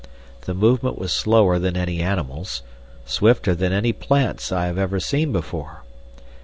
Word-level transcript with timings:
The 0.45 0.55
movement 0.55 0.97
was 0.97 1.11
slower 1.11 1.59
than 1.59 1.77
any 1.77 2.01
animal's, 2.01 2.63
swifter 3.05 3.53
than 3.53 3.71
any 3.71 3.93
plant's 3.93 4.51
I 4.51 4.65
have 4.65 4.79
ever 4.79 4.99
seen 4.99 5.31
before. 5.31 5.83